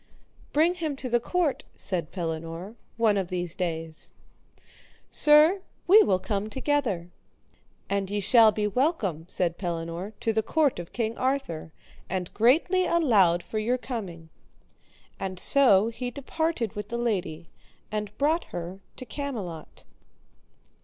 Bring 0.51 0.73
him 0.73 0.95
to 0.95 1.09
the 1.09 1.19
court, 1.19 1.63
said 1.75 2.11
Pellinore, 2.11 2.73
one 2.97 3.17
of 3.17 3.27
these 3.27 3.53
days. 3.53 4.15
Sir, 5.11 5.61
we 5.85 6.01
will 6.01 6.17
come 6.17 6.49
together. 6.49 7.11
And 7.87 8.09
ye 8.09 8.19
shall 8.19 8.51
be 8.51 8.65
welcome, 8.65 9.25
said 9.29 9.59
Pellinore, 9.59 10.13
to 10.21 10.33
the 10.33 10.41
court 10.41 10.79
of 10.79 10.91
King 10.91 11.19
Arthur, 11.19 11.71
and 12.09 12.33
greatly 12.33 12.87
allowed 12.87 13.43
for 13.43 13.59
your 13.59 13.77
coming. 13.77 14.29
And 15.19 15.39
so 15.39 15.89
he 15.89 16.09
departed 16.09 16.73
with 16.73 16.89
the 16.89 16.97
lady, 16.97 17.51
and 17.91 18.17
brought 18.17 18.45
her 18.45 18.79
to 18.95 19.05
Camelot. 19.05 19.85